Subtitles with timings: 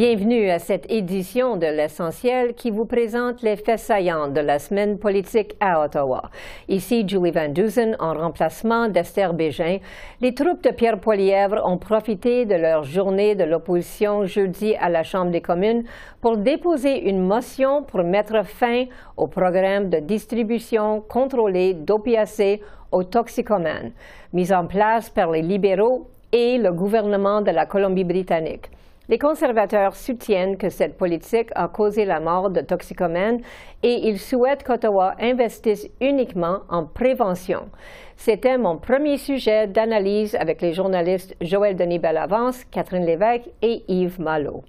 [0.00, 4.98] Bienvenue à cette édition de l'essentiel qui vous présente les faits saillants de la semaine
[4.98, 6.30] politique à Ottawa.
[6.68, 9.76] Ici Julie Van Dusen en remplacement d'Esther Bégin.
[10.22, 15.02] Les troupes de Pierre Poilièvre ont profité de leur journée de l'opposition jeudi à la
[15.02, 15.84] Chambre des communes
[16.22, 18.86] pour déposer une motion pour mettre fin
[19.18, 23.92] au programme de distribution contrôlée d'opiacés aux toxicomanes,
[24.32, 28.70] mis en place par les libéraux et le gouvernement de la Colombie-Britannique.
[29.10, 33.40] Les conservateurs soutiennent que cette politique a causé la mort de toxicomanes
[33.82, 37.70] et ils souhaitent qu'Ottawa investisse uniquement en prévention.
[38.16, 44.20] C'était mon premier sujet d'analyse avec les journalistes Joël Denis Bellavance, Catherine Lévesque et Yves
[44.20, 44.62] Malo.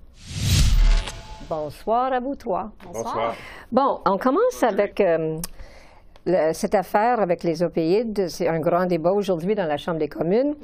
[1.48, 2.72] Bonsoir à vous trois.
[2.84, 3.36] Bonsoir.
[3.72, 5.38] Bon, on commence avec euh,
[6.54, 10.56] cette affaire avec les opioïdes, c'est un grand débat aujourd'hui dans la Chambre des communes.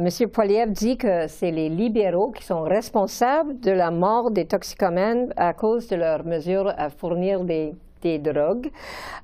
[0.00, 5.32] Monsieur Poiliev dit que c'est les libéraux qui sont responsables de la mort des toxicomènes
[5.36, 7.74] à cause de leurs mesures à fournir des,
[8.18, 8.70] drogues.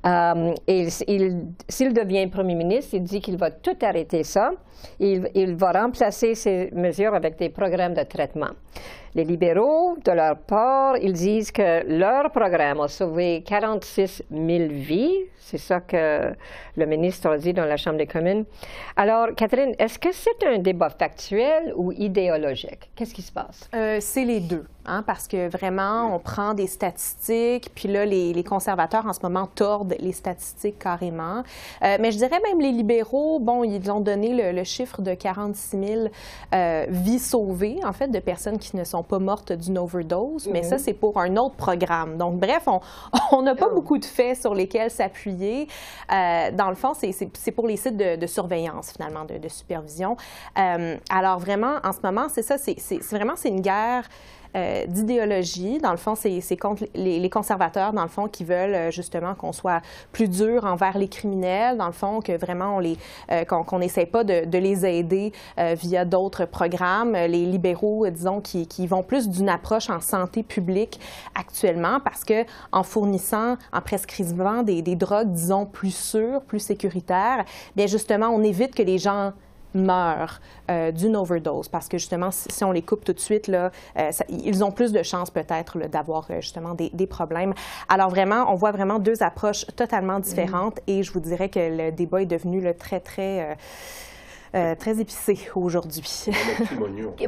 [0.07, 4.53] Euh, et s'il devient premier ministre, il dit qu'il va tout arrêter ça.
[5.01, 8.51] Il, va remplacer ces mesures avec des programmes de traitement.
[9.15, 15.17] Les libéraux, de leur part, ils disent que leur programme a sauvé 46 000 vies.
[15.39, 16.35] C'est ça que
[16.77, 18.45] le ministre a dit dans la Chambre des communes.
[18.97, 22.91] Alors, Catherine, est-ce que c'est un débat factuel ou idéologique?
[22.95, 23.71] Qu'est-ce qui se passe?
[23.75, 28.45] Euh, c'est les deux, hein, parce que vraiment, on prend des statistiques, puis là, les,
[28.45, 31.43] conservateurs en ce moment tordent les statistiques carrément.
[31.83, 35.87] Euh, mais je dirais même les libéraux, bon, ils ont donné le, chiffre de 46
[35.87, 36.09] 000
[36.55, 40.63] euh, vies sauvées, en fait, de personnes qui ne sont pas mortes d'une overdose, mais
[40.63, 42.17] ça, c'est pour un autre programme.
[42.17, 42.69] Donc, bref,
[43.33, 43.75] on n'a pas oh.
[43.75, 45.69] beaucoup de faits sur lesquels s'appuyer.
[46.13, 50.17] Euh, dans le fond, c'est pour les sites de, surveillance, finalement, de, supervision.
[50.59, 54.05] Euh, alors, vraiment, en ce moment, c'est ça, c'est vraiment, c'est une guerre
[54.57, 55.79] euh, d'idéologie.
[55.79, 59.53] Dans le fond, c'est contre les, conservateurs, dans le fond, qui veulent euh, justement qu'on
[59.53, 59.83] soit
[60.13, 62.83] plus dur envers les criminels, dans le fond, que vraiment on
[63.33, 67.13] euh, qu'on n'essaie pas de, les aider via d'autres programmes.
[67.13, 70.99] Les libéraux, disons, qui, qui vont plus d'une approche en santé publique
[71.35, 77.45] actuellement, parce que en fournissant, en prescrivant des, des drogues, disons, plus sûres, plus sécuritaires,
[77.77, 79.33] bien justement, on évite que les gens
[79.75, 80.41] meurent
[80.71, 84.11] euh, d'une overdose parce que justement, si, on les coupe tout de suite, là, euh,
[84.29, 87.55] ils ont plus de chances peut-être d'avoir euh, justement des, problèmes.
[87.89, 90.99] Alors vraiment, on voit vraiment deux approches totalement différentes mm-hmm.
[90.99, 93.57] et je vous dirais que le débat est devenu le très, très...
[94.53, 96.27] très épicé aujourd'hui.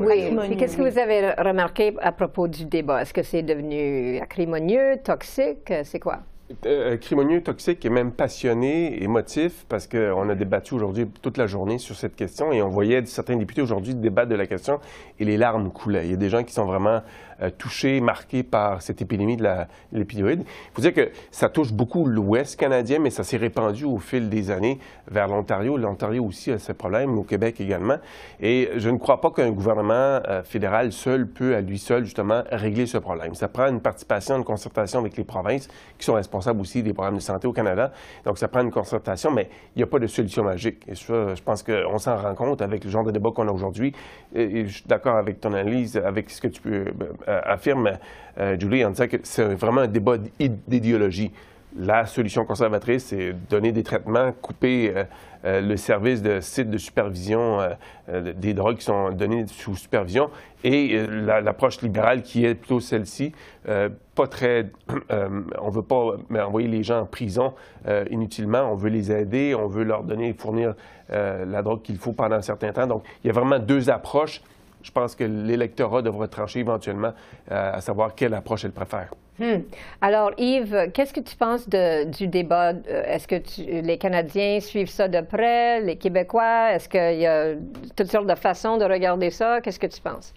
[0.01, 0.57] oui.
[0.59, 3.03] Qu'est-ce que vous avez remarqué à propos du débat?
[3.03, 5.72] Est-ce que c'est devenu acrimonieux, toxique?
[5.84, 6.21] C'est quoi?
[6.66, 6.97] Euh,
[7.44, 12.16] toxique et même passionné, émotif, parce qu'on a débattu aujourd'hui toute la journée sur cette
[12.16, 14.81] question et on voyait certains députés aujourd'hui débattre de la question
[15.21, 16.06] et les larmes coulaient.
[16.06, 17.03] Il y a des gens qui sont vraiment
[17.59, 19.49] touchés, marqués par cette épidémie de
[19.93, 20.21] l'épidémie.
[20.31, 24.28] Il faut dire que ça touche beaucoup l'Ouest canadien, mais ça s'est répandu au fil
[24.28, 24.78] des années
[25.11, 25.77] vers l'Ontario.
[25.77, 27.97] L'Ontario aussi a ses problèmes, au Québec également.
[28.41, 29.93] Et je ne crois pas qu'un gouvernement
[30.28, 33.34] euh, fédéral seul peut, à lui seul, justement, régler ce problème.
[33.34, 35.69] Ça prend une participation, une concertation avec les provinces
[35.99, 37.93] qui sont responsables aussi des programmes de santé au Canada.
[38.25, 40.84] Donc, ça prend une concertation, mais il n'y a pas de solution magique.
[40.89, 43.53] Et ça, je pense qu'on s'en rend compte avec le genre de débat qu'on a
[43.53, 43.93] aujourd'hui.
[44.34, 46.93] Je suis d'accord avec ton analyse, avec ce que tu peux euh,
[47.28, 47.92] euh, affirme
[48.38, 50.16] euh, Julie en disant que c'est vraiment un débat
[50.68, 51.32] d'idéologie.
[51.78, 54.92] La solution conservatrice, c'est donner des traitements, couper
[55.44, 57.60] le service de sites de supervision
[58.08, 60.30] des drogues qui sont donnés sous supervision,
[60.64, 63.32] et l'approche libérale qui est plutôt celle-ci,
[63.64, 64.66] pas très.
[65.10, 67.54] on ne veut pas envoyer les gens en prison
[68.10, 70.74] inutilement, on veut les aider, on veut leur donner, fournir
[71.09, 72.88] la drogue qu'il faut pendant un certain temps.
[72.88, 74.42] Donc, il y a vraiment deux approches
[74.82, 77.12] je pense que l'électorat devra trancher éventuellement
[77.50, 79.12] euh, à savoir quelle approche elle préfère.
[79.38, 79.62] Hmm.
[80.00, 82.72] Alors, Yves, qu'est-ce que tu penses du débat?
[82.72, 83.36] Euh, est-ce que
[83.82, 86.72] les Canadiens suivent ça de près, les Québécois?
[86.72, 87.54] Est-ce qu'il y a
[87.97, 89.60] toutes sortes de façons de regarder ça?
[89.60, 90.34] Qu'est-ce que tu penses?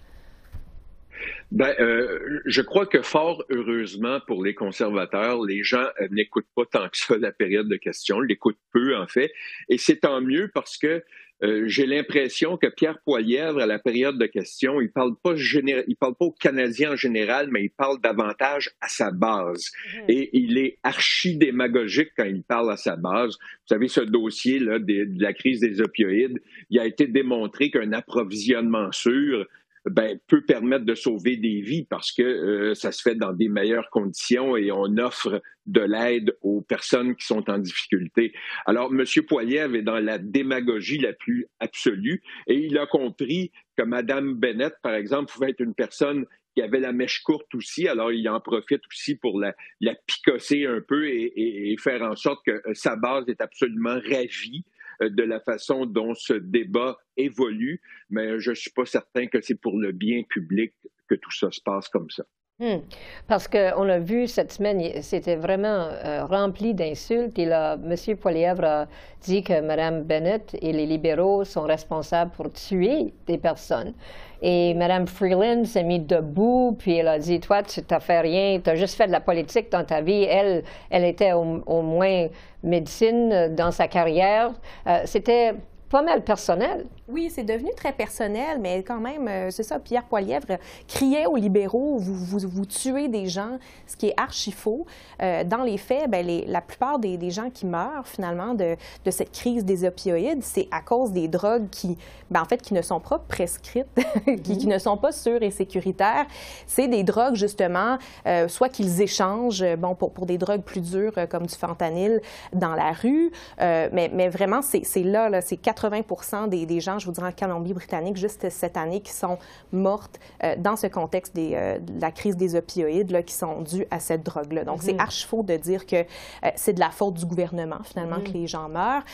[1.50, 6.88] Ben, euh, je crois que fort heureusement pour les conservateurs, les gens n'écoutent pas tant
[6.88, 9.32] que ça la période de questions, l'écoutent peu en fait,
[9.68, 11.04] et c'est tant mieux parce que
[11.44, 15.96] euh, j'ai l'impression que Pierre Poilièvre, à la période de questions, il parle pas il
[15.96, 19.70] parle pas aux Canadiens en général, mais il parle davantage à sa base.
[19.94, 20.04] Mhm.
[20.08, 23.36] Et il est archi démagogique quand il parle à sa base.
[23.36, 27.70] Vous savez, ce dossier là de, de la crise des opioïdes, il a été démontré
[27.70, 29.46] qu'un approvisionnement sûr
[29.86, 33.48] ben, peut permettre de sauver des vies parce que euh, ça se fait dans des
[33.48, 38.32] meilleures conditions et on offre de l'aide aux personnes qui sont en difficulté.
[38.66, 39.04] Alors, M.
[39.26, 44.74] Poiliev est dans la démagogie la plus absolue et il a compris que Mme Bennett,
[44.82, 48.40] par exemple, pouvait être une personne qui avait la mèche courte aussi, alors il en
[48.40, 52.74] profite aussi pour la, la picosser un peu et, et, faire en sorte que euh,
[52.74, 54.64] sa base est absolument ravie
[55.00, 57.80] de la façon dont ce débat évolue,
[58.10, 60.74] mais je ne suis pas certain que c'est pour le bien public
[61.08, 62.24] que tout ça se passe comme ça.
[62.60, 62.82] Hmm.
[63.26, 67.36] Parce qu'on l'a vu cette semaine, c'était vraiment euh, rempli d'insultes.
[67.36, 68.16] Et là, M.
[68.16, 68.86] Poilièvre a
[69.22, 73.92] dit que Mme Bennett et les libéraux sont responsables pour tuer des personnes.
[74.40, 78.60] Et Mme Freeland s'est mise debout, puis elle a dit Toi, tu n'as fait rien,
[78.62, 80.22] tu as juste fait de la politique dans ta vie.
[80.22, 82.28] Elle, elle était au, moins
[82.62, 84.52] médecine dans sa carrière.
[84.86, 85.54] Euh, c'était
[85.90, 86.86] pas mal personnel.
[87.06, 90.56] Oui, c'est devenu très personnel, mais quand même, euh, c'est ça, Pierre Poilièvre
[90.88, 94.86] criait aux libéraux, vous, vous, tuez des gens, ce qui est archi faux.
[95.20, 99.10] Euh, dans les faits, bien, les, la plupart des, gens qui meurent finalement de, de
[99.10, 101.98] cette crise des opioïdes, c'est à cause des drogues qui,
[102.30, 103.86] bien, en fait, qui ne sont pas prescrites,
[104.42, 106.24] qui, qui, ne sont pas sûres et sécuritaires.
[106.66, 111.28] C'est des drogues, justement, euh, soit qu'ils échangent, bon, pour, pour des drogues plus dures
[111.28, 112.22] comme du fentanyl
[112.54, 113.30] dans la rue,
[113.60, 117.32] mais, mais vraiment, c'est là, là c'est 80 des, des gens je vous dirais, en
[117.32, 119.38] Colombie-Britannique, juste cette année, qui sont
[119.72, 123.62] mortes euh, dans ce contexte des, euh, de la crise des opioïdes, là, qui sont
[123.62, 124.64] dues à cette drogue-là.
[124.64, 125.00] Donc, c'est mhm.
[125.00, 128.24] archi faux de dire que euh, c'est de la faute du gouvernement, finalement, mhm.
[128.24, 129.04] que les gens meurent.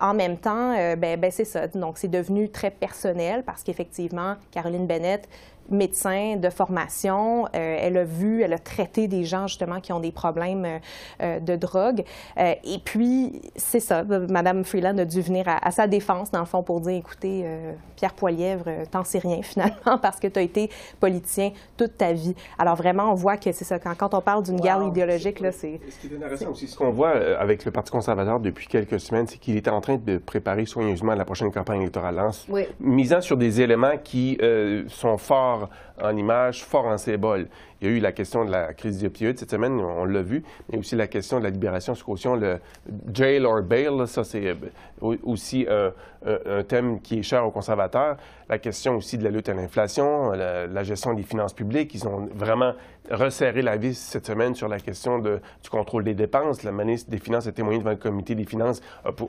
[0.00, 1.66] en même temps, ben, ben c'est ça.
[1.68, 5.28] Donc, c'est devenu très personnel parce qu'effectivement, Caroline Bennett
[5.70, 7.46] médecin de formation.
[7.46, 10.80] Euh, elle a vu, elle a traité des gens justement qui ont des problèmes
[11.20, 12.04] euh, de drogue.
[12.38, 16.46] Euh, et puis, c'est ça, Madame Freeland a dû venir à, sa défense, dans le
[16.46, 17.44] fond, pour dire, écoutez,
[17.96, 20.70] Pierre Poilièvre, t'en sais rien finalement parce que tu as été
[21.00, 22.34] politicien toute ta vie.
[22.58, 25.52] Alors vraiment, on voit que c'est ça, quand, quand, on parle d'une guerre idéologique, là,
[25.52, 25.80] c'est...
[25.88, 29.26] Ce qui est intéressant aussi, ce qu'on voit avec le Parti conservateur depuis quelques semaines,
[29.26, 32.62] c'est qu'il était en train de préparer soigneusement la prochaine campagne électorale, oui.
[32.80, 34.38] misant sur des éléments qui
[34.88, 35.51] sont forts
[35.98, 37.48] en image, fort en symbole.
[37.82, 40.22] Il y a eu la question de la crise des opioïdes cette semaine, on l'a
[40.22, 42.60] vu, mais aussi la question de la libération sous caution, le
[43.12, 45.92] jail or bail, ça c'est euh, aussi un,
[46.68, 48.16] thème qui est cher aux conservateurs.
[48.48, 52.28] La question aussi de la lutte à l'inflation, la, gestion des finances publiques, ils ont
[52.32, 52.74] vraiment
[53.10, 56.62] resserré la vis cette semaine sur la question de, du contrôle des dépenses.
[56.62, 58.80] La ministre des Finances a témoigné devant le comité des finances.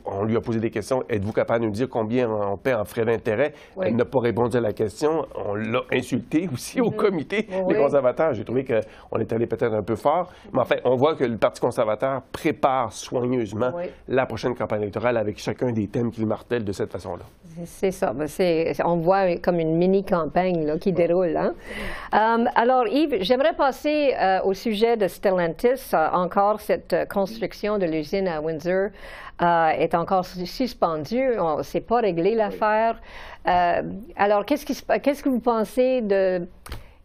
[0.06, 1.04] On lui a posé des questions.
[1.10, 3.54] Êtes-vous capable de nous dire combien on paie en frais d'intérêt?
[3.82, 5.26] Elle n'a pas répondu à la question.
[5.36, 6.96] On l'a insulté aussi au mm-hmm.
[6.96, 8.34] comité des conservateurs.
[8.44, 10.30] J'ai trouvé qu'on est allé peut-être un peu fort.
[10.52, 13.72] Mais en fait, on voit que le Parti conservateur prépare soigneusement
[14.10, 17.24] la prochaine campagne électorale avec chacun des thèmes qu'il martèle de cette façon-là.
[17.66, 18.12] C'est ça.
[18.14, 18.28] Ben,
[18.84, 21.38] on voit comme une mini-campagne qui déroule.
[21.38, 21.54] Hein.
[22.14, 25.94] Euh, alors, Yves, j'aimerais passer euh, au sujet de Stellantis.
[25.94, 28.90] Euh, encore, cette construction de l'usine à Windsor
[29.40, 31.40] est encore suspendue.
[31.40, 33.02] On ne s'est pas réglé l'affaire.
[33.46, 36.48] alors, qu'est-ce, qu'est-ce que vous pensez de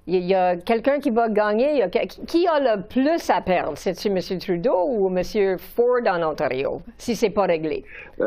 [0.08, 1.84] il y a quelqu'un qui va gagner.
[2.26, 3.76] qui a le plus à perdre?
[3.76, 4.38] C'est-tu M.
[4.38, 5.58] Trudeau ou M.
[5.58, 7.84] Ford en Ontario, si c'est pas réglé?
[8.20, 8.26] Euh,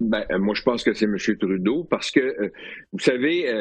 [0.00, 1.16] ben, euh, moi, je pense que c'est M.
[1.18, 2.52] Trudeau parce que, euh,
[2.92, 3.52] vous savez,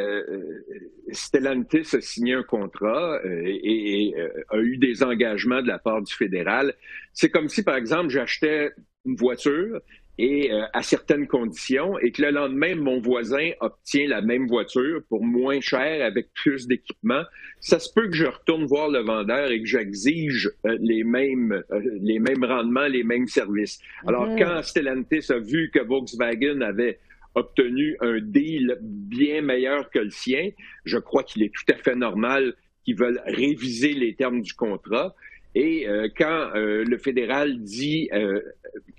[1.11, 4.13] Stellantis a signé un contrat et,
[4.49, 6.75] a eu des engagements de la part du fédéral.
[7.13, 8.69] C'est comme si, par exemple, j'achetais
[9.05, 9.81] une voiture
[10.17, 15.01] et euh, à certaines conditions, et que le lendemain, mon voisin obtient la même voiture
[15.09, 17.23] pour moins cher avec plus d'équipement,
[17.59, 21.63] ça se peut que je retourne voir le vendeur et que j'exige euh, les mêmes
[21.71, 23.79] euh, les mêmes rendements, les mêmes services.
[24.05, 26.99] Alors quand Stellantis a vu que Volkswagen avait
[27.35, 30.49] obtenu un deal bien meilleur que le sien,
[30.83, 35.15] je crois qu'il est tout à fait normal qu'ils veulent réviser les termes du contrat.
[35.55, 38.39] Et euh, quand euh, le fédéral dit euh,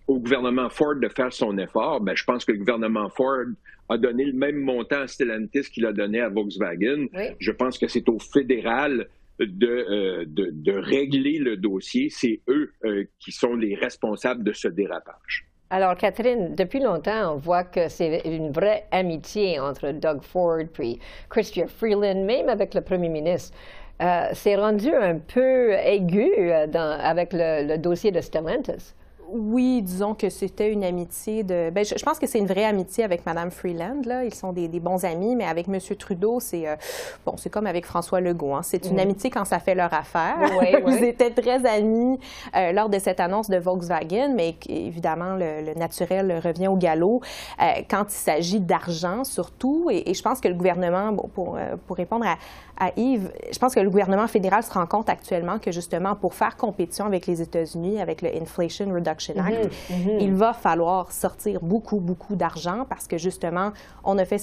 [0.06, 3.46] au gouvernement Ford de faire son effort, ben, je pense que le gouvernement Ford
[3.88, 7.06] a donné le même montant à Stellantis qu'il a donné à Volkswagen.
[7.38, 12.08] Je pense que c'est au fédéral de, de, de, régler le dossier.
[12.10, 12.72] C'est eux
[13.18, 15.46] qui sont les responsables de ce dérapage.
[15.72, 20.98] Alors, Catherine, depuis longtemps, on voit que c'est une vraie amitié entre Doug Ford et
[21.30, 23.56] Christian Freeland, même avec le premier ministre.
[24.02, 28.94] Euh, c'est rendu un peu aigu euh, avec le, dossier de Stellantis.
[29.28, 31.70] Oui, disons que c'était une amitié de.
[31.70, 34.02] Ben, je, pense que c'est une vraie amitié avec Mme Freeland.
[34.04, 34.24] Là.
[34.24, 35.78] Ils sont des, bons amis, mais avec M.
[35.98, 36.76] Trudeau, c'est euh,
[37.24, 38.54] bon, c'est comme avec François Legault.
[38.54, 38.62] Hein.
[38.62, 40.36] C'est une amitié quand ça fait leur affaire.
[40.86, 42.18] Ils étaient très amis
[42.54, 47.22] euh, lors de cette annonce de Volkswagen, mais évidemment, le, naturel revient au galop
[47.60, 49.88] euh, quand il s'agit d'argent surtout.
[49.90, 52.36] Et, je pense que le gouvernement, bon, pour, pour répondre à,
[52.78, 56.34] à Yves, je pense que le gouvernement fédéral se rend compte actuellement que justement pour
[56.34, 60.20] faire compétition avec les États-Unis, avec le Inflation Reduction Act, mhm, mhm.
[60.20, 63.72] il va falloir sortir beaucoup, beaucoup d'argent parce que justement,
[64.04, 64.38] on a fait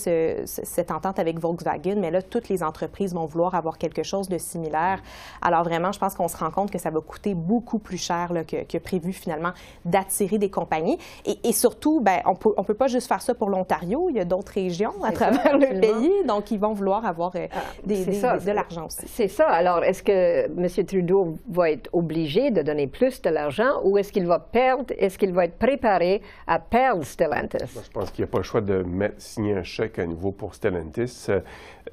[0.45, 4.38] cette entente avec Volkswagen, mais là, toutes les entreprises vont vouloir avoir quelque chose de
[4.38, 5.01] similaire.
[5.41, 8.31] Alors vraiment, je pense qu'on se rend compte que ça va coûter beaucoup plus cher
[8.47, 9.51] que, prévu finalement
[9.85, 10.97] d'attirer des compagnies.
[11.25, 14.15] Et, surtout, ben, on peut, ne on peut pas juste faire ça pour l'Ontario, il
[14.15, 17.59] y a d'autres régions à travers le pays, donc ils vont vouloir avoir euh, ah,
[17.85, 19.07] des, de l'argent aussi.
[19.07, 19.47] C'est ça.
[19.47, 20.85] Alors, est-ce que M.
[20.85, 24.58] Trudeau va être obligé de donner plus de l'argent ou est-ce qu'il va perdre,
[24.97, 27.57] est-ce qu'il va être préparé à perdre Stellantis?
[27.59, 28.85] je pense qu'il n'y a pas le choix de
[29.17, 31.25] signer un chèque à nouveau pour Stellantis.
[31.29, 31.39] Euh,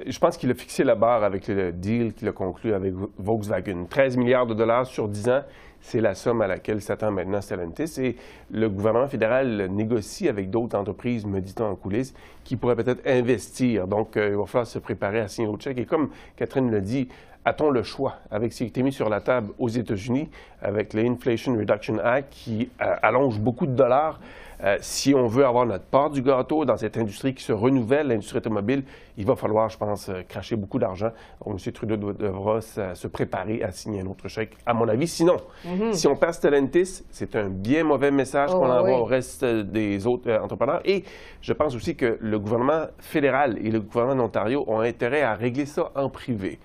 [0.07, 3.87] je pense qu'il a fixé la barre avec le deal qu'il a conclu avec Volkswagen.
[3.89, 5.43] 13 milliards de dollars sur 10 ans
[5.87, 8.01] c'est la somme à laquelle s'attend maintenant Stellantis.
[8.01, 8.17] Et
[8.51, 13.87] le gouvernement fédéral négocie avec d'autres entreprises, me dit-on en coulisses, qui pourraient peut-être investir.
[13.87, 15.79] Donc, euh, il va falloir se préparer à signer au chèque.
[15.79, 17.09] Et comme Catherine le dit,
[17.47, 20.29] a-t-on le choix avec ce qui a été mis sur la table aux États-Unis,
[20.61, 24.21] avec l'Inflation Reduction Act qui euh, allonge beaucoup de dollars?
[24.65, 28.09] Euh, si on veut avoir notre part du gâteau dans cette industrie qui se renouvelle,
[28.09, 28.85] l'industrie automobile,
[29.19, 31.11] il va falloir, je pense, euh, cracher beaucoup d'argent.
[31.47, 31.57] M.
[31.73, 35.09] Trudeau devra se préparer à signer un autre chèque, à mon avis.
[35.09, 35.93] Sinon, mhm.
[35.93, 40.07] si on perd Stellantis, c'est un bien mauvais message qu'on oh, envoie au reste des
[40.07, 40.81] autres euh, entrepreneurs.
[40.85, 41.05] Et
[41.43, 45.67] je pense aussi que le gouvernement fédéral et le gouvernement d'Ontario ont intérêt à régler
[45.67, 46.59] ça en privé.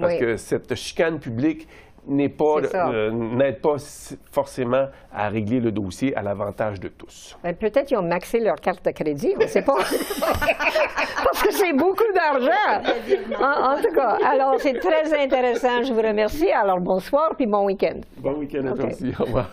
[0.00, 1.68] Parce que cette chicane publique
[2.06, 3.76] n'est pas, euh, n'aide pas
[4.30, 7.36] forcément à régler le dossier à l'avantage de tous.
[7.42, 9.76] Ben, peut-être qu'ils ont maxé leur carte de crédit, on ne sait pas.
[11.24, 12.82] Parce que c'est beaucoup d'argent.
[13.40, 15.82] En, tout cas, alors c'est très intéressant.
[15.82, 16.50] Je vous remercie.
[16.50, 18.00] Alors bonsoir, puis bon week-end.
[18.18, 19.12] Bon week-end à toi aussi.
[19.18, 19.50] Au revoir.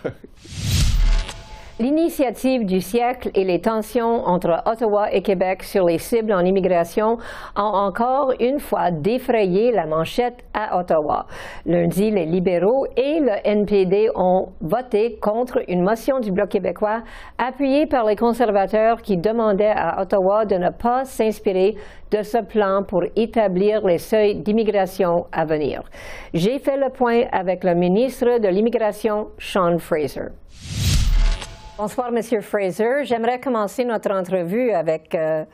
[1.81, 7.17] L'initiative du siècle et les tensions entre Ottawa et Québec sur les cibles en immigration
[7.55, 11.25] ont encore une fois défrayé la manchette à Ottawa.
[11.65, 17.01] Lundi, les libéraux et le NPD ont voté contre une motion du Bloc québécois
[17.39, 21.73] appuyée par les conservateurs qui demandaient à Ottawa de ne pas s'inspirer
[22.11, 25.81] de ce plan pour établir les seuils d'immigration à venir.
[26.35, 30.29] J'ai fait le point avec le ministre de l'Immigration, Sean Fraser.
[31.77, 33.05] Bonsoir, Monsieur Fraser.
[33.05, 35.45] J'aimerais commencer notre entrevue avec euh,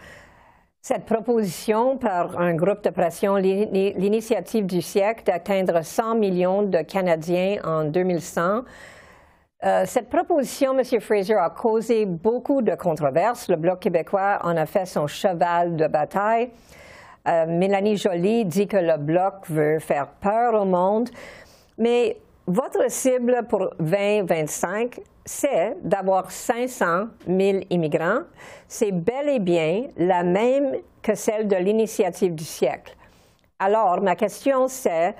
[0.82, 7.58] cette proposition par un groupe de pression, l'initiative du siècle, d'atteindre 100 millions de Canadiens
[7.64, 8.62] en 2100.
[9.64, 13.48] Euh, cette proposition, Monsieur Fraser, a causé beaucoup de controverses.
[13.48, 16.50] Le Bloc québécois en a fait son cheval de bataille.
[17.28, 21.10] Euh, Mélanie Joly dit que le Bloc veut faire peur au monde.
[21.78, 28.22] Mais votre cible pour 2025, c'est d'avoir 500 000 immigrants.
[28.68, 32.96] C'est bel et bien la même que celle de l'initiative du siècle.
[33.60, 35.16] Alors, ma question, c'est,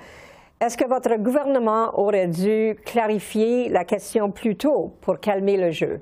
[0.60, 6.00] est-ce que votre gouvernement aurait dû clarifier la question plus tôt pour calmer le jeu?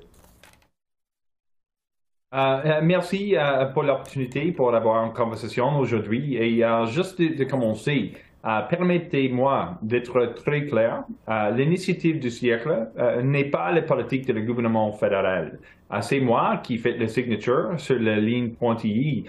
[2.33, 6.35] Euh, euh, merci euh, pour l'opportunité pour avoir une conversation aujourd'hui.
[6.35, 8.13] Et juste de commencer,
[8.47, 11.03] euh, permettez-moi d'être très clair.
[11.27, 15.59] Euh, l'initiative du siècle euh, n'est pas la politique du gouvernement fédéral.
[16.01, 19.23] C'est moi qui fais la signature sur la ligne pointillée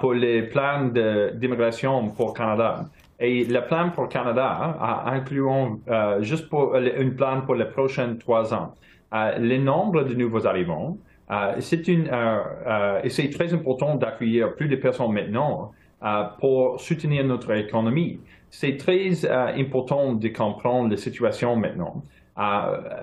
[0.00, 0.90] pour le plan
[1.34, 2.84] d'immigration pour Canada.
[3.20, 5.78] Et le plan pour Canada incluant
[6.18, 8.74] juste pour un plan pour les prochains trois ans.
[9.12, 10.98] le nombre de nouveaux arrivants,
[11.60, 12.10] c'est une,
[13.08, 15.70] c'est très important d'accueillir plus de personnes maintenant
[16.40, 18.18] pour soutenir notre économie
[18.50, 22.02] c'est très euh, important de comprendre la situation maintenant.
[22.38, 22.42] Euh,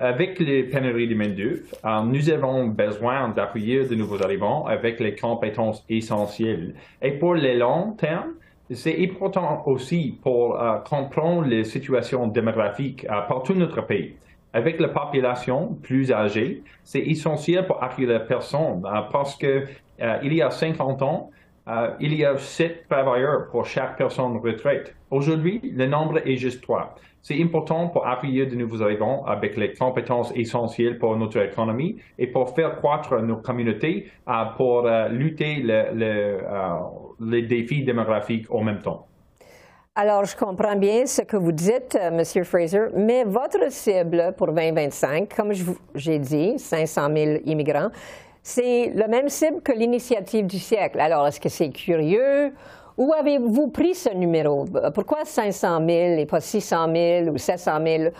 [0.00, 5.14] avec les pénuries de main-d'œuvre, euh, nous avons besoin d'accueillir de nouveaux arrivants avec les
[5.14, 6.74] compétences essentielles.
[7.00, 8.34] Et pour le long terme,
[8.70, 14.16] c'est important aussi pour comprendre les situations démographiques partout notre pays.
[14.52, 19.64] Avec la population plus âgée, c'est essentiel pour accueillir les personnes parce que
[20.22, 21.30] il y a 50 ans,
[21.68, 24.94] euh, il y a sept travailleurs pour chaque personne retraite.
[25.10, 26.94] Aujourd'hui, le nombre est juste trois.
[27.22, 32.26] C'est important pour accueillir de nouveaux arrivants avec les compétences essentielles pour notre économie et
[32.26, 35.62] pour faire croître nos communautés euh, pour euh, lutter
[37.20, 39.08] les défis démographiques en même temps.
[40.00, 42.44] Alors, je comprends bien ce que vous dites, euh, M.
[42.44, 45.50] Fraser, mais votre cible pour 2025, comme
[45.96, 47.88] j'ai dit, 500 000 immigrants,
[48.42, 51.00] c'est le même cible que l'initiative du siècle.
[51.00, 52.52] Alors, est-ce que c'est curieux?
[52.96, 54.64] Où avez-vous pris ce numéro?
[54.94, 58.10] Pourquoi 500 000 et pas 600 000 ou 700 000?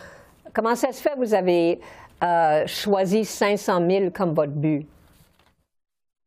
[0.54, 1.80] Comment ça se fait que vous avez
[2.22, 4.86] euh, choisi 500 000 comme votre but?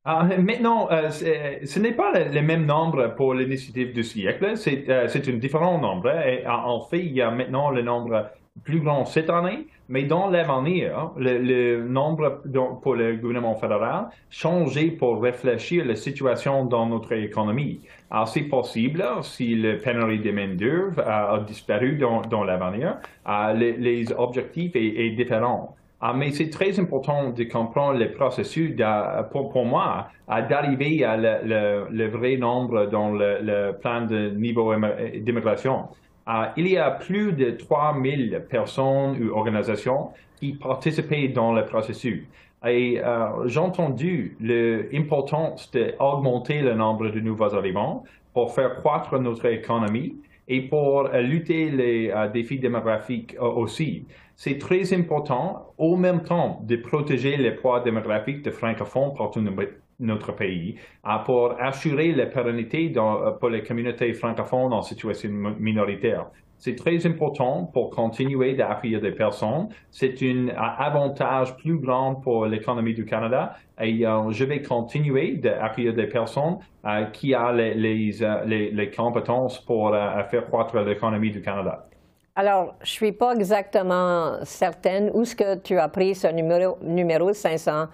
[0.03, 5.33] Ah, euh, ce n'est pas le, même nombre pour l'initiative du siècle, c'est euh, un
[5.33, 6.12] différent nombre.
[6.48, 8.31] En fait, il y a maintenant le nombre
[8.63, 12.41] plus grand cette année, mais dans l'avenir, le, le, nombre
[12.81, 17.81] pour le gouvernement fédéral changeait pour réfléchir la situation dans notre économie.
[18.10, 23.00] Alors, c'est possible, si le pénurie de main-d'œuvre a, disparu dans, dans l'avenir,
[23.53, 25.75] les, les, objectifs sont différents.
[26.00, 28.74] Ah, mais c'est très important de comprendre le processus
[29.31, 30.07] pour, pour, moi
[30.50, 34.74] d'arriver à le, le, vrai nombre dans le, plan de niveau
[35.17, 35.89] d'immigration.
[36.25, 42.25] Ah, il y a plus de 3000 personnes ou organisations qui participaient dans le processus.
[42.66, 49.48] Et euh, j'ai entendu l'importance d'augmenter le nombre de nouveaux arrivants pour faire croître notre
[49.48, 50.16] économie
[50.48, 54.06] et pour euh, lutter les euh, défis démographiques aussi
[54.44, 59.40] c'est très important, au même temps, de protéger les poids démographiques de francophones partout
[60.01, 60.75] notre pays,
[61.25, 65.29] pour assurer la pérennité euh, pour les communautés francophones en situation
[65.60, 66.27] minoritaire.
[66.58, 69.70] C'est très important pour continuer d'accueillir des personnes.
[69.89, 75.96] C'est un avantage plus grand pour l'économie du Canada et euh, je vais continuer d'accueillir
[75.96, 79.91] des personnes euh, qui ont les, les, les, compétences pour
[80.29, 81.88] faire croître l'économie du Canada.
[82.36, 86.77] Alors, je ne suis pas exactement certaine où est-ce que tu as pris ce numéro,
[86.81, 87.88] numéro 500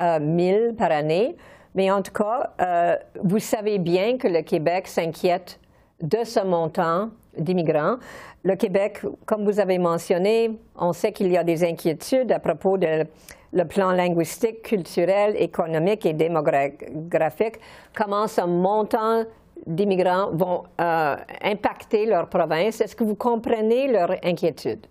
[0.00, 1.36] 000 par année,
[1.74, 5.58] mais en tout cas, euh, vous savez bien que le Québec s'inquiète
[6.00, 7.96] de ce montant d'immigrants.
[8.44, 12.78] Le Québec, comme vous avez mentionné, on sait qu'il y a des inquiétudes à propos
[12.78, 13.06] de
[13.52, 17.60] le plan linguistique, culturel, économique et démographique.
[17.94, 19.24] Comment ce montant
[19.66, 22.80] d'immigrants vont euh, impacter leur province?
[22.80, 24.86] Est-ce que vous comprenez leur inquiétude?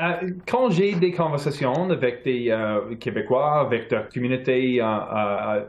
[0.00, 4.80] Euh, quand j'ai des conversations avec des euh, Québécois, avec des communautés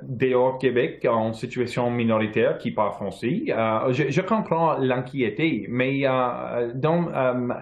[0.03, 6.03] dehors Québec en situation minoritaire qui parlent français, je, comprends l'inquiétude, mais
[6.75, 7.07] dans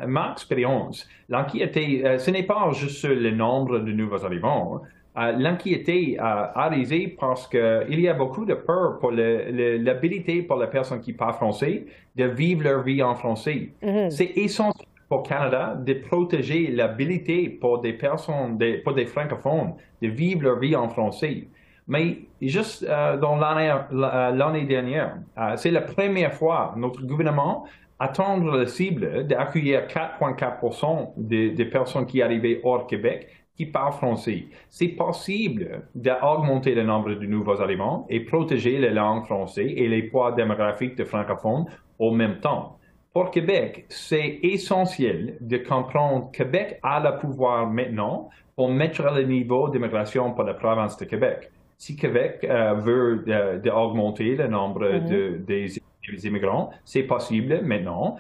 [0.08, 4.82] ma expérience, l'inquiétude, ce n'est pas juste le nombre de nouveaux arrivants.
[5.18, 11.02] Euh, l'inquiétude arrivé parce qu'il y a beaucoup de peur pour l'habilité pour les personnes
[11.02, 13.70] qui parlent français de vivre leur vie en français.
[13.82, 14.12] Mm-hmm.
[14.12, 20.44] C'est essentiel pour Canada de protéger l'habilité pour des personnes, pour des francophones, de vivre
[20.44, 21.48] leur vie en français.
[21.88, 25.18] Mais juste euh, dans euh, l'année dernière,
[25.56, 27.66] c'est la première fois notre gouvernement
[28.00, 34.46] attendre la cible d'accueillir 4,4 des, des personnes qui arrivaient hors Québec qui parlent français.
[34.70, 40.04] C'est possible d'augmenter le nombre de nouveaux arrivants et protéger les langues françaises et les
[40.04, 41.66] poids démographiques de francophones
[41.98, 42.78] au même temps.
[43.14, 49.24] Pour Québec, c'est essentiel de comprendre que Québec a le pouvoir maintenant pour mettre le
[49.24, 51.52] niveau d'immigration pour la province de Québec.
[51.78, 55.46] Si Québec euh, veut euh, augmenter le nombre mm-hmm.
[55.46, 58.18] des immigrants, c'est possible maintenant,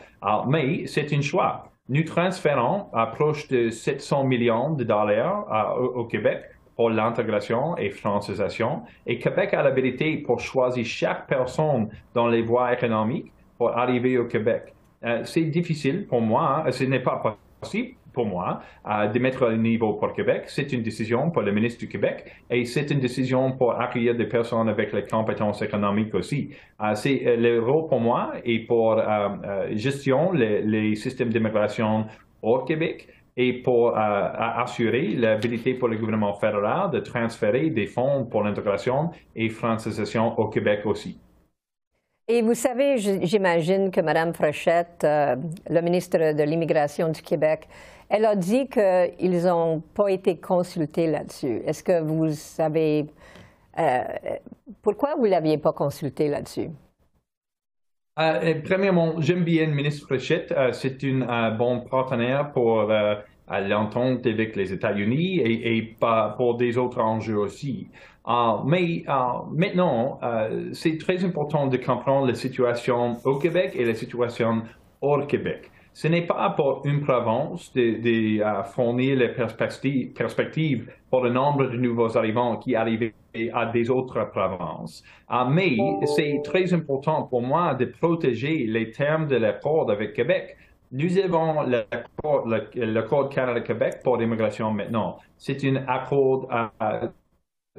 [0.47, 1.69] mais c'est un choix.
[1.89, 6.43] Nous transférons approche de 700 millions de dollars au, Québec
[6.76, 8.84] pour l'intégration et francisation.
[9.06, 14.26] Et Québec a l'habilité pour choisir chaque personne dans les voies économiques pour arriver au
[14.26, 14.73] Québec.
[15.06, 19.58] Euh, c'est difficile pour moi, ce n'est pas possible pour moi euh, de mettre le
[19.58, 20.46] niveau pour Québec.
[20.48, 24.26] C'est une décision pour le ministre du Québec et c'est une décision pour accueillir des
[24.26, 26.50] personnes avec les compétences économiques aussi.
[26.82, 29.00] Euh, c'est le rôle pour moi et pour
[29.74, 32.06] gestion les, systèmes d'immigration
[32.42, 33.08] hors Québec
[33.40, 39.50] et pour assurer l'habilité pour le gouvernement fédéral de transférer des fonds pour l'intégration et
[39.50, 41.20] francisation au Québec aussi.
[42.30, 47.70] Et vous savez, j'imagine que Mme Fréchette, le ministre de l'Immigration du Québec,
[48.10, 51.62] elle a dit qu'ils n'ont pas été consultés là-dessus.
[51.66, 53.06] Est-ce que vous savez
[53.80, 54.04] euh,
[54.82, 56.70] pourquoi vous ne l'aviez pas consulté là-dessus?
[58.20, 60.52] Euh, premièrement, j'aime bien le ministre Fréchette.
[60.52, 62.92] Euh, c'est un bon partenaire pour
[63.50, 65.96] l'entente avec les États-Unis et, et,
[66.36, 67.88] pour des autres enjeux aussi.
[68.66, 69.04] Mais
[69.52, 70.20] maintenant,
[70.74, 74.63] c'est très important de comprendre la situation au Québec et la situation
[75.02, 81.32] hors Québec ce n'est pas pour une province de, euh, fournir les perspectives, pour le
[81.32, 83.12] nombre de nouveaux arrivants qui arrivent
[83.52, 85.04] à des autres provinces.
[85.32, 90.56] Euh, mais c'est très important pour moi de protéger les termes de l'accord avec Québec.
[90.92, 95.18] Nous avons l'accord Canada-Québec pour l'immigration maintenant.
[95.36, 97.08] C'est un accord euh,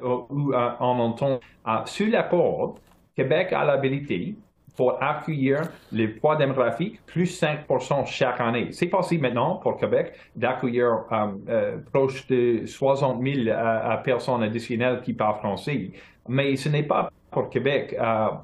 [0.03, 1.39] où on entend
[1.85, 2.75] sur l'accord,
[3.15, 4.35] Québec a l'habilité
[4.79, 7.65] pour accueillir les poids démographiques plus 5
[8.05, 8.69] chaque année.
[8.71, 15.01] C'est possible maintenant pour Québec d'accueillir euh, euh, proche de 60 000 euh, personnes additionnelles
[15.01, 15.91] qui parlent français,
[16.29, 17.93] mais ce n'est pas pour Québec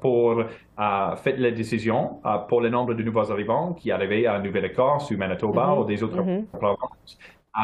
[0.02, 0.44] pour
[0.76, 5.68] faire la décision pour le nombre de nouveaux arrivants qui arrivaient à Nouvelle-Écosse ou Manitoba
[5.68, 5.80] mm-hmm.
[5.80, 6.44] ou des autres mm-hmm.
[6.52, 7.18] provinces.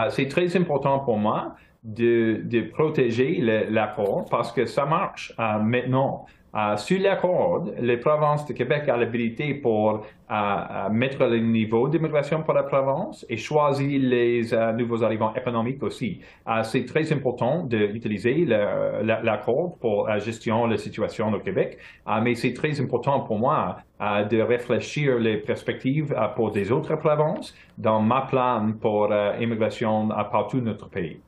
[0.09, 3.41] C'est très important pour moi de, de protéger
[3.71, 6.27] l'accord parce que ça marche maintenant.
[6.55, 12.43] Euh, sur l'accord, les provinces de Québec ont l'habilité pour euh, mettre le niveau d'immigration
[12.43, 16.21] pour la province et choisir les euh, nouveaux arrivants économiques aussi.
[16.65, 21.79] C'est très important d'utiliser l'accord pour la gestion de la situation au Québec,
[22.23, 28.01] mais c'est très important pour moi de réfléchir les perspectives pour des autres provinces dans
[28.01, 31.21] ma plan pour l'immigration partout notre pays.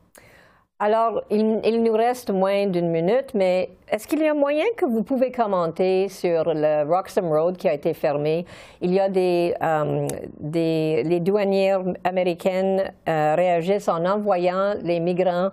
[0.87, 5.03] Alors, il, nous reste moins d'une minute, mais est-ce qu'il y a moyen que vous
[5.03, 8.45] pouvez commenter sur le Roxham Road qui a été fermé?
[8.83, 10.07] Il y a des, euh,
[10.53, 15.49] les douanières américaines euh, réagissent en envoyant les migrants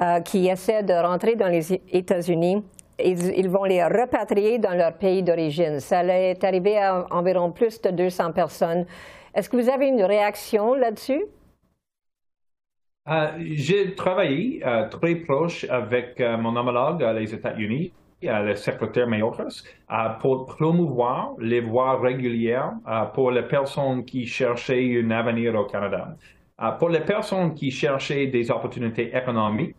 [0.00, 2.64] euh, qui essaient de rentrer dans les États-Unis.
[2.98, 5.78] Ils, ils, vont les repatrier dans leur pays d'origine.
[5.78, 8.86] Ça est arrivé à environ plus de 200 personnes.
[9.36, 11.22] Est-ce que vous avez une réaction là-dessus?
[13.06, 19.62] Euh, j'ai travaillé euh, très proche avec euh, mon homologue les États-Unis, le secrétaire Mayorkas,
[20.20, 22.72] pour promouvoir les voies régulières
[23.12, 26.16] pour les personnes qui cherchaient un avenir au Canada.
[26.78, 29.76] pour les personnes qui cherchaient des opportunités économiques,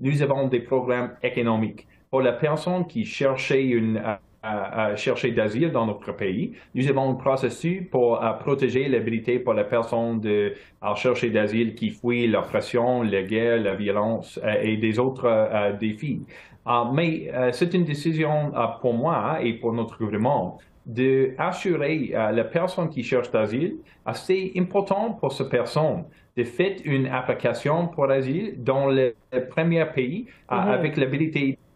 [0.00, 1.86] nous avons des programmes économiques.
[2.10, 4.02] Pour les personnes qui cherchaient une
[4.42, 6.52] à, chercher d'asile dans notre pays.
[6.74, 11.90] Nous avons un processus pour protéger l'habilité pour les personnes de, à chercher d'asile qui
[11.90, 16.22] fuient l'oppression, la guerre, la violence euh, et des autres euh, défis.
[16.66, 22.88] Euh, mais c'est une décision pour moi et pour notre gouvernement d'assurer à la personne
[22.88, 26.04] qui cherche d'asile, assez important pour cette personne
[26.36, 29.14] de faire une application pour l'asile dans le,
[29.50, 30.54] premier pays mm-hmm.
[30.56, 31.67] avec l'habilité euh, euh,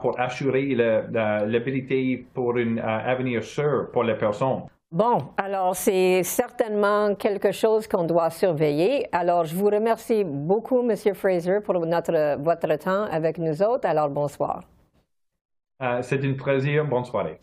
[0.00, 4.62] pour assurer l'habilité pour un euh, avenir sûr pour les personnes.
[4.90, 9.06] Bon, alors c'est certainement quelque chose qu'on doit surveiller.
[9.12, 11.14] Alors je vous remercie beaucoup, M.
[11.14, 13.88] Fraser, pour notre, votre temps avec nous autres.
[13.88, 14.64] Alors bonsoir.
[16.02, 16.84] c'est un plaisir.
[16.84, 17.38] Bonne soirée.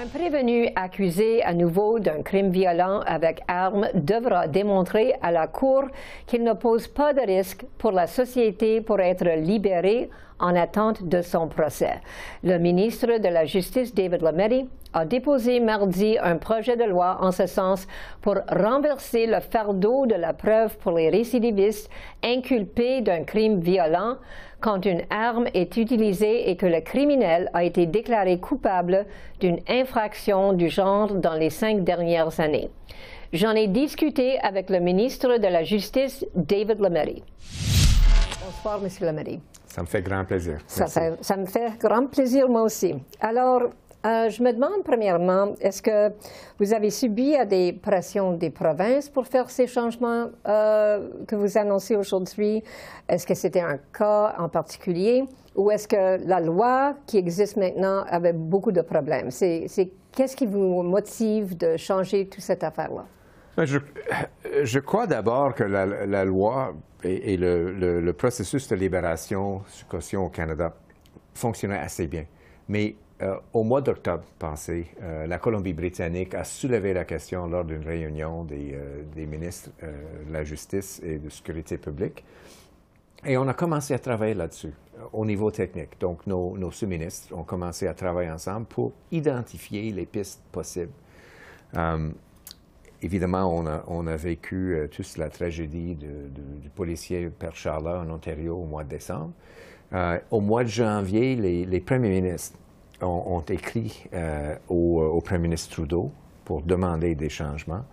[0.00, 5.86] Un prévenu accusé à nouveau d'un crime violent avec arme devra démontrer à la Cour
[6.24, 10.08] qu'il ne pose pas de risque pour la société pour être libéré
[10.40, 12.00] en attente de son procès.
[12.42, 17.30] Le ministre de la Justice, David Lametti, a déposé mardi un projet de loi en
[17.30, 17.86] ce sens
[18.22, 21.90] pour renverser le fardeau de la preuve pour les récidivistes
[22.24, 24.16] inculpés d'un crime violent
[24.60, 29.06] quand une arme est utilisée et que le criminel a été déclaré coupable
[29.40, 32.70] d'une infraction du genre dans les cinq dernières années.
[33.32, 37.22] J'en ai discuté avec le ministre de la Justice, David Lametti.
[38.64, 38.90] Bonsoir, M.
[39.02, 39.40] Lametti.
[39.66, 40.58] Ça me fait grand plaisir.
[40.66, 42.92] Ça, ça, me fait grand plaisir, moi aussi.
[43.20, 43.62] Alors,
[44.04, 46.12] euh, je me demande premièrement, est-ce que
[46.58, 51.94] vous avez subi des pressions des provinces pour faire ces changements euh, que vous annoncez
[51.94, 52.64] aujourd'hui?
[53.08, 55.22] Est-ce que c'était un cas en particulier?
[55.54, 59.30] Ou est-ce que la loi qui existe maintenant avait beaucoup de problèmes?
[59.30, 59.68] C'est,
[60.10, 63.04] qu'est-ce qui vous motive de changer toute cette affaire-là?
[63.56, 70.28] Ben, je, crois d'abord que la, loi et, le, processus de libération sur caution au
[70.28, 70.74] Canada
[71.34, 72.24] fonctionnaient assez bien.
[72.68, 77.84] Mais euh, au mois d'octobre passé, euh, la Colombie-Britannique a soulevé la question lors d'une
[77.84, 82.24] réunion des, euh, ministres de la Justice et de Sécurité publique.
[83.24, 84.72] Et on a commencé à travailler là-dessus
[85.12, 85.98] au niveau technique.
[85.98, 90.92] Donc, nos sous-ministres ont commencé à travailler ensemble pour identifier les pistes possibles
[93.02, 93.52] évidemment,
[93.86, 98.84] on a, vécu euh, toute la tragédie du policier Père Charlotte en Ontario au mois
[98.84, 99.32] de décembre.
[99.92, 102.58] Euh, au mois de janvier, les, premiers ministres
[103.00, 106.10] ont, écrit euh, au, premier ministre Trudeau
[106.44, 107.84] pour demander des changements.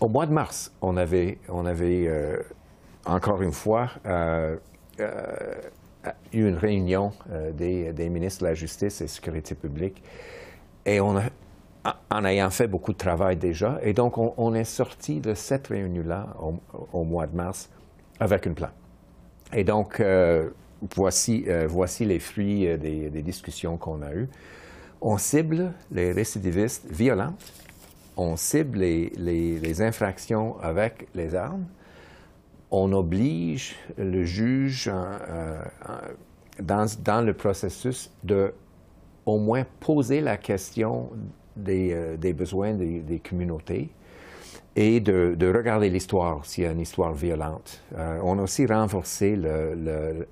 [0.00, 1.38] au mois de mars, on avait,
[3.04, 3.90] encore une fois
[6.32, 7.10] eu une réunion
[7.54, 10.02] des, des, ministres de la Justice et de la Sécurité publique
[10.86, 11.24] et on a
[12.10, 13.78] en ayant fait beaucoup de travail déjà.
[13.82, 16.28] Et donc, on, est sorti de cette réunion-là
[16.92, 17.68] au, mois de mars
[18.20, 18.70] avec un plan.
[19.52, 20.50] Et donc, euh,
[20.94, 24.28] voici, euh, voici les fruits euh, des, discussions qu'on a eues.
[25.00, 27.34] On cible les récidivistes violents,
[28.16, 31.66] on cible les, les, infractions avec les armes,
[32.70, 34.90] on oblige le juge
[36.60, 38.54] dans, dans, le processus de
[39.26, 41.10] au moins poser la question
[41.56, 43.88] des, des besoins des, des communautés
[44.74, 47.82] et de, de regarder l'histoire s'il y a une histoire violente.
[48.22, 50.26] on a aussi renforcé le, le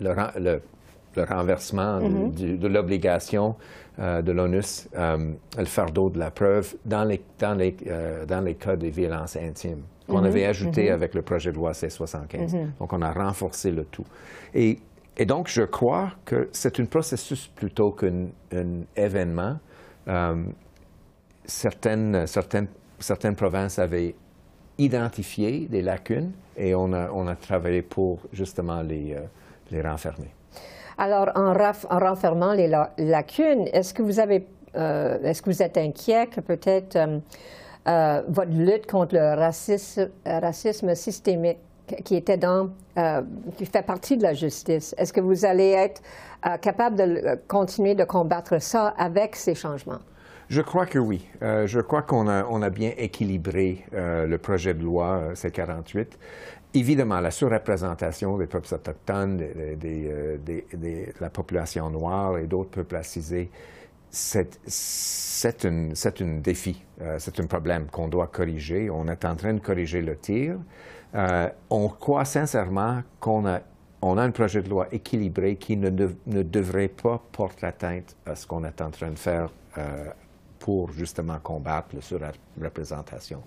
[0.00, 2.58] le, renversement mm-hmm.
[2.58, 3.56] de l'obligation
[3.98, 8.42] euh, de l'ONUS, euh, le fardeau de la preuve dans les, dans les, euh, dans
[8.42, 10.26] les cas de violences intimes qu'on mm-hmm.
[10.26, 10.92] avait ajouté mm-hmm.
[10.92, 12.68] avec le projet de loi C-75.
[12.78, 14.04] Donc, on a renforcé le tout.
[14.54, 14.78] Et,
[15.16, 18.28] et donc, je crois que c'est un processus plutôt qu'un
[18.96, 19.58] événement.
[21.44, 24.14] certaines, certaines, certaines provinces avaient
[24.78, 29.16] identifié des lacunes et on a, on a travaillé pour justement les
[29.70, 30.30] les renfermer.
[30.98, 31.52] Alors, en,
[31.98, 37.18] renfermant les lacunes, est-ce que vous euh, est-ce que vous êtes inquiet que peut-être euh,
[37.88, 41.58] euh, votre lutte contre le racisme, racisme systémique
[42.38, 42.70] dans,
[43.56, 46.02] qui fait partie de la justice, est-ce que vous allez être
[46.60, 50.00] capable de continuer de combattre ça avec ces changements?
[50.48, 51.26] Je crois que oui.
[51.40, 56.06] je crois qu'on a, bien équilibré le projet de loi C-48.
[56.76, 63.50] Évidemment, la surreprésentation des peuples autochtones, euh, de la population noire et d'autres peuples assisés,
[64.16, 68.88] c'est un, défi, euh, c'est un problème qu'on doit corriger.
[68.90, 70.56] On est en train de corriger le tir.
[71.14, 73.60] Euh, on croit sincèrement qu'on a,
[74.02, 78.34] on a un projet de loi équilibré qui ne, ne devrait pas porter atteinte à
[78.34, 79.50] ce qu'on est en train de faire
[80.58, 83.42] pour justement combattre la surreprésentation.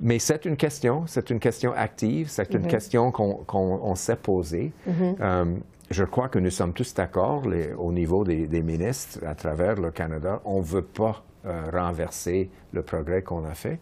[0.00, 2.68] Mais c'est une question, c'est une question active, c'est une mhm.
[2.68, 4.72] question qu'on s'est posée.
[4.86, 5.16] Mhm.
[5.20, 5.44] Euh,
[5.90, 7.44] je crois que nous sommes tous d'accord
[7.78, 10.40] au niveau des, ministres à travers le Canada.
[10.44, 13.78] On ne veut pas euh, renverser le progrès qu'on a fait.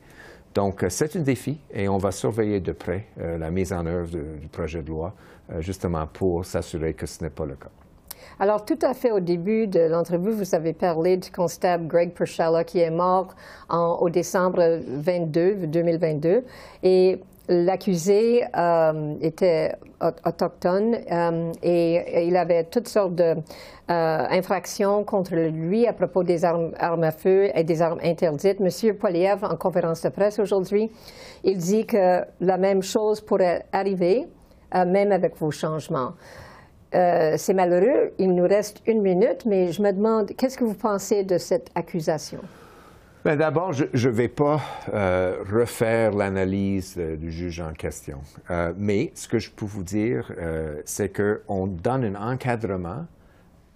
[0.54, 4.10] Donc, euh, c'est un défi et on va surveiller de près la mise en œuvre
[4.10, 5.14] du projet de loi,
[5.58, 7.70] justement pour s'assurer que ce n'est pas le cas.
[8.38, 12.64] Alors, tout à fait au début de l'entrevue, vous avez parlé du constable Greg Perchella
[12.64, 13.34] qui est mort
[13.70, 16.44] au décembre 22, 2022.
[16.82, 25.87] Et l'accusé euh, était autochtone euh, et, il avait toutes sortes d'infractions euh, contre lui
[25.87, 28.61] à propos des armes, armes, à feu et des armes interdites.
[28.61, 30.90] Monsieur Poiliev, en conférence de presse aujourd'hui,
[31.44, 34.26] il dit que la même chose pourrait arriver,
[34.74, 36.12] même avec vos changements.
[36.92, 41.24] C'est malheureux, il nous reste une minute, mais je me demande, qu'est-ce que vous pensez
[41.24, 42.40] de cette accusation?
[43.26, 44.60] Ben, d'abord, je ne vais pas
[44.94, 48.20] euh, refaire l'analyse euh, du juge en question.
[48.76, 50.32] mais ce que je peux vous dire,
[50.84, 53.04] c'est qu'on donne un encadrement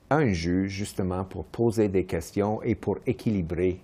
[0.08, 3.80] à un juge justement pour poser des questions et pour équilibrer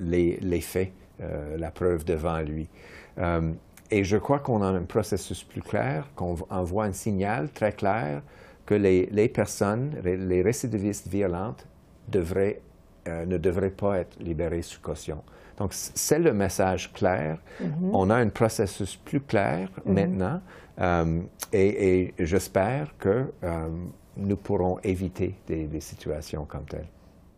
[0.00, 0.92] les, faits,
[1.58, 2.66] la preuve devant lui.
[3.90, 8.22] Et je crois qu'on a un processus plus clair, qu'on envoie un signal très clair
[8.64, 11.66] que les personnes, les, récidivistes violentes,
[12.08, 12.62] devraient,
[13.08, 15.22] euh, ne devraient pas être libérées sous caution.
[15.56, 17.38] Donc, c'est le message clair.
[17.60, 17.90] Mm-hmm.
[17.92, 19.92] On a un processus plus clair mm-hmm.
[19.92, 20.40] maintenant
[20.80, 21.20] euh,
[21.52, 23.68] et, et j'espère que euh,
[24.16, 26.88] nous pourrons éviter des, des situations comme telles.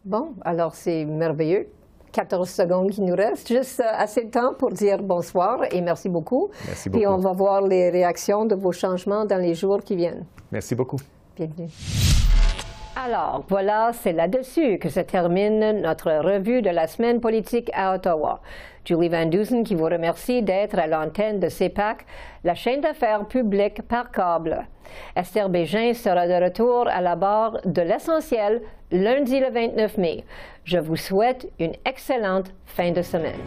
[0.04, 1.68] Bon, alors c'est merveilleux.
[2.12, 6.50] 14 secondes qui nous restent, juste assez de temps pour dire bonsoir et merci beaucoup.
[6.66, 7.02] Merci beaucoup.
[7.02, 10.24] Et on va voir les réactions de vos changements dans les jours qui viennent.
[10.50, 10.98] Merci beaucoup.
[11.36, 11.68] Bienvenue.
[13.02, 18.42] Alors, voilà, c'est là-dessus que se termine notre revue de la semaine politique à Ottawa.
[18.84, 22.04] Julie Van Dusen qui vous remercie d'être à l'antenne de CEPAC,
[22.44, 24.66] la chaîne d'affaires publique par câble.
[25.16, 28.60] Esther Bégin sera de retour à la barre de l'essentiel
[28.90, 30.24] lundi le 29 mai.
[30.64, 33.40] Je vous souhaite une excellente fin de semaine.